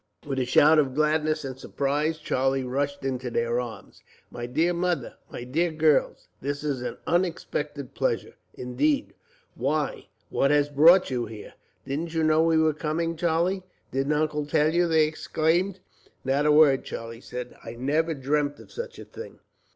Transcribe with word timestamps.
With 0.25 0.39
a 0.39 0.45
shout 0.45 0.79
of 0.79 0.95
gladness 0.95 1.45
and 1.45 1.59
surprise, 1.59 2.17
Charlie 2.17 2.63
rushed 2.63 3.05
into 3.05 3.29
their 3.29 3.59
arms. 3.61 4.01
"My 4.31 4.47
dear 4.47 4.73
mother, 4.73 5.13
my 5.29 5.43
dear 5.43 5.69
girls, 5.71 6.27
this 6.41 6.63
is 6.63 6.81
an 6.81 6.97
unexpected 7.05 7.93
pleasure, 7.93 8.33
indeed! 8.55 9.13
Why, 9.53 10.07
what 10.31 10.49
has 10.49 10.69
brought 10.69 11.11
you 11.11 11.27
here?" 11.27 11.53
"Didn't 11.85 12.15
you 12.15 12.23
know 12.23 12.41
we 12.41 12.57
were 12.57 12.73
coming, 12.73 13.15
Charlie? 13.15 13.61
Didn't 13.91 14.13
Uncle 14.13 14.47
tell 14.47 14.73
you?" 14.73 14.87
they 14.87 15.05
exclaimed. 15.05 15.81
"Not 16.25 16.47
a 16.47 16.51
word," 16.51 16.83
Charlie 16.83 17.21
said. 17.21 17.55
"I 17.63 17.73
never 17.75 18.15
dreamt 18.15 18.59
of 18.59 18.71
such 18.71 18.97
a 18.97 19.05
thing. 19.05 19.37